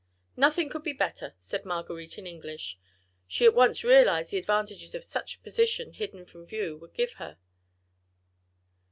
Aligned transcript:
"Nothing 0.35 0.67
could 0.69 0.81
be 0.81 0.93
better," 0.93 1.35
said 1.37 1.63
Marguerite 1.63 2.17
in 2.17 2.25
English; 2.25 2.79
she 3.27 3.45
at 3.45 3.53
once 3.53 3.83
realised 3.83 4.31
the 4.31 4.39
advantages 4.39 4.95
such 5.05 5.35
a 5.35 5.39
position 5.41 5.93
hidden 5.93 6.25
from 6.25 6.47
view 6.47 6.75
would 6.77 6.95
give 6.95 7.13
her. 7.21 7.37